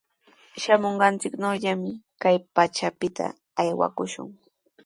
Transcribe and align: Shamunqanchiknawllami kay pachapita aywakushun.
Shamunqanchiknawllami 0.61 1.91
kay 2.21 2.37
pachapita 2.55 3.25
aywakushun. 3.59 4.29